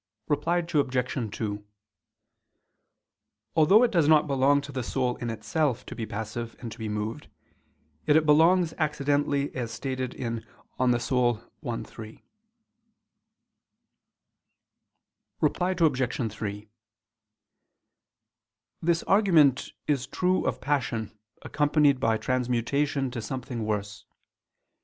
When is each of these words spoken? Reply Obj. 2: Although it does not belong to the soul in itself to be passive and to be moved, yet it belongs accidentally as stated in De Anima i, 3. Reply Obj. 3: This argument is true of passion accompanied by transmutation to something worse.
Reply 0.27 0.57
Obj. 0.73 1.37
2: 1.37 1.63
Although 3.55 3.83
it 3.83 3.91
does 3.91 4.07
not 4.07 4.25
belong 4.25 4.59
to 4.61 4.71
the 4.71 4.81
soul 4.81 5.15
in 5.17 5.29
itself 5.29 5.85
to 5.85 5.95
be 5.95 6.07
passive 6.07 6.55
and 6.59 6.71
to 6.71 6.79
be 6.79 6.89
moved, 6.89 7.27
yet 8.07 8.15
it 8.17 8.25
belongs 8.25 8.73
accidentally 8.79 9.53
as 9.55 9.69
stated 9.71 10.15
in 10.15 10.37
De 10.79 10.81
Anima 10.81 11.39
i, 11.67 11.83
3. 11.83 12.23
Reply 15.39 15.75
Obj. 15.79 16.33
3: 16.33 16.69
This 18.81 19.03
argument 19.03 19.69
is 19.85 20.07
true 20.07 20.47
of 20.47 20.59
passion 20.61 21.15
accompanied 21.43 21.99
by 21.99 22.17
transmutation 22.17 23.11
to 23.11 23.21
something 23.21 23.67
worse. 23.67 24.05